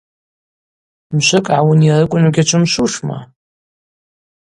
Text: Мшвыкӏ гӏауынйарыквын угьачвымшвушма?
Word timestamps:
Мшвыкӏ 1.15 1.45
гӏауынйарыквын 1.53 2.23
угьачвымшвушма? 2.27 3.19